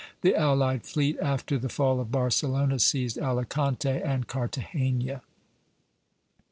The 0.21 0.35
allied 0.35 0.81
fleet, 0.83 1.15
after 1.21 1.59
the 1.59 1.69
fall 1.69 1.99
of 1.99 2.11
Barcelona, 2.11 2.79
seized 2.79 3.19
Alicante 3.19 4.01
and 4.03 4.25
Cartagena. 4.25 5.21